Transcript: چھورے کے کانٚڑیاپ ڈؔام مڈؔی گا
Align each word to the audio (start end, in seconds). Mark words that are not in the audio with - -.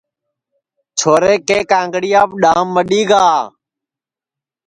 چھورے 0.97 1.33
کے 1.47 1.57
کانٚڑیاپ 1.71 2.29
ڈؔام 2.41 2.67
مڈؔی 2.75 3.01
گا 3.09 3.25